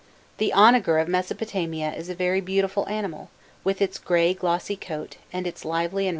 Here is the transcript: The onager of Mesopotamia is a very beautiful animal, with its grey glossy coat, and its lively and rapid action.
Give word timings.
The 0.39 0.51
onager 0.51 0.97
of 0.97 1.07
Mesopotamia 1.07 1.93
is 1.93 2.09
a 2.09 2.15
very 2.15 2.41
beautiful 2.41 2.89
animal, 2.89 3.29
with 3.63 3.83
its 3.83 3.99
grey 3.99 4.33
glossy 4.33 4.75
coat, 4.75 5.17
and 5.31 5.45
its 5.45 5.63
lively 5.63 5.83
and 5.83 5.93
rapid 5.93 6.07
action. 6.07 6.09